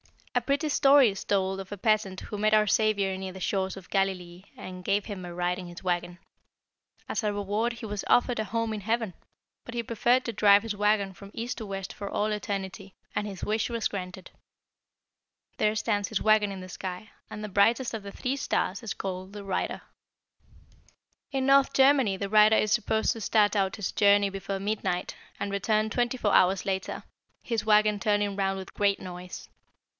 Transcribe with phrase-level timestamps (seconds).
[0.33, 3.77] "A pretty story is told of a peasant who met our Saviour near the shores
[3.77, 6.17] of Galilee and gave Him a ride in his wagon.
[7.07, 9.13] As a reward he was offered a home in heaven;
[9.65, 13.27] but he preferred to drive his wagon from east to west for all eternity, and
[13.27, 14.31] his wish was granted.
[15.57, 18.95] There stands his wagon in the sky, and the brightest of the three stars is
[18.95, 19.81] called 'The Rider.'
[21.31, 25.15] "In North Germany 'The Rider' is supposed to start out on his journey before midnight,
[25.39, 27.03] and to return twenty four hours later,
[27.43, 29.49] his wagon turning round with a great noise.